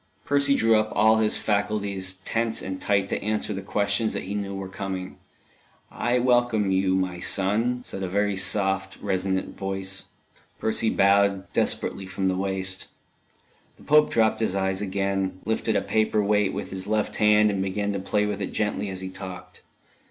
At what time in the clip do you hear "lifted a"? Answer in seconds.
15.45-15.81